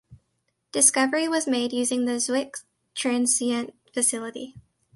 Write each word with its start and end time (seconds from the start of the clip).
Discovery 0.71 1.27
was 1.27 1.45
made 1.45 1.71
using 1.73 2.05
the 2.05 2.13
Zwicky 2.13 2.63
Transient 2.95 3.75
Facility. 3.93 4.55